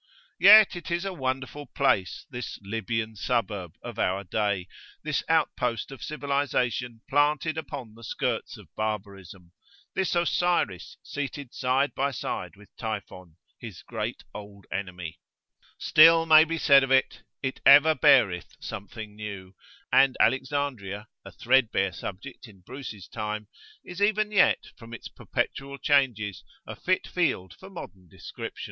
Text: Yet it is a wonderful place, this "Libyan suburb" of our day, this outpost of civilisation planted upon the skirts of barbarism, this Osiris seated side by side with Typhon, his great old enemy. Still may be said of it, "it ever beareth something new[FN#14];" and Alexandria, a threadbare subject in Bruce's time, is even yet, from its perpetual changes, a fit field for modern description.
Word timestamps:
Yet 0.39 0.75
it 0.75 0.89
is 0.89 1.05
a 1.05 1.13
wonderful 1.13 1.67
place, 1.67 2.25
this 2.31 2.57
"Libyan 2.63 3.15
suburb" 3.15 3.73
of 3.83 3.99
our 3.99 4.23
day, 4.23 4.67
this 5.03 5.23
outpost 5.29 5.91
of 5.91 6.01
civilisation 6.01 7.01
planted 7.07 7.55
upon 7.55 7.93
the 7.93 8.03
skirts 8.03 8.57
of 8.57 8.73
barbarism, 8.75 9.51
this 9.93 10.15
Osiris 10.15 10.97
seated 11.03 11.53
side 11.53 11.93
by 11.93 12.09
side 12.09 12.55
with 12.55 12.75
Typhon, 12.77 13.35
his 13.59 13.83
great 13.83 14.23
old 14.33 14.65
enemy. 14.71 15.19
Still 15.77 16.25
may 16.25 16.45
be 16.45 16.57
said 16.57 16.83
of 16.83 16.89
it, 16.89 17.21
"it 17.43 17.61
ever 17.63 17.93
beareth 17.93 18.55
something 18.59 19.15
new[FN#14];" 19.15 19.53
and 19.91 20.17
Alexandria, 20.19 21.09
a 21.23 21.31
threadbare 21.31 21.93
subject 21.93 22.47
in 22.47 22.61
Bruce's 22.61 23.07
time, 23.07 23.49
is 23.85 24.01
even 24.01 24.31
yet, 24.31 24.65
from 24.75 24.95
its 24.95 25.07
perpetual 25.07 25.77
changes, 25.77 26.43
a 26.65 26.75
fit 26.75 27.05
field 27.05 27.53
for 27.53 27.69
modern 27.69 28.07
description. 28.07 28.57